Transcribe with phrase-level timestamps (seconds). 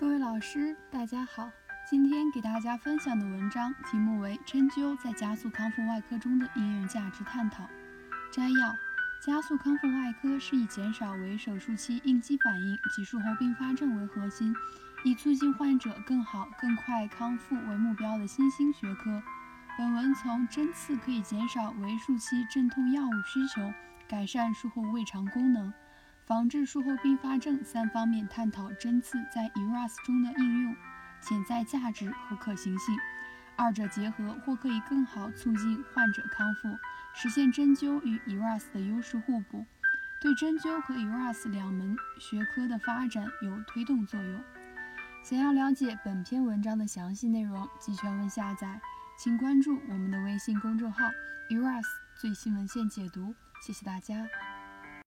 [0.00, 1.50] 各位老师，大家好。
[1.84, 7.64] 今天给大家分享的文章题目为《针灸在加速康复外科中的应用价值探讨》。
[8.30, 8.72] 摘要：
[9.26, 14.54] 加速康复外科是以减少为手术期应激反应及术后并发症为核心，
[15.02, 19.20] 以促进患者更好、更快康复为目标的新兴学科。
[19.76, 23.72] 本文从针刺可以减少为术期镇痛药物需求，
[24.06, 25.74] 改善术后胃肠功能，
[26.28, 30.76] 防治术后并发症三方面探讨针刺在 ERAS 中的应用。
[31.20, 32.96] 潜在价值和可行性，
[33.56, 36.78] 二者结合或可以更好促进患者康复，
[37.12, 39.64] 实现针灸与 ERAS 的优势互补，
[40.20, 44.40] 对针灸和 ERAS 两门学科的发展有推动作用。
[45.24, 48.80] 想要了解本篇文章的详细内容及全文下载，
[49.18, 51.06] 请关注我们的微信公众号
[51.50, 53.34] ERAS 最新文献解读。
[53.66, 54.24] 谢谢大家。